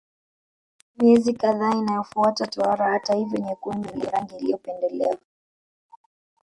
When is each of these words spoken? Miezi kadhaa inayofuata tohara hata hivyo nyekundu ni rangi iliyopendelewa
Miezi 0.97 1.33
kadhaa 1.33 1.75
inayofuata 1.75 2.47
tohara 2.47 2.91
hata 2.91 3.13
hivyo 3.13 3.39
nyekundu 3.39 3.89
ni 3.95 4.05
rangi 4.05 4.35
iliyopendelewa 4.35 5.17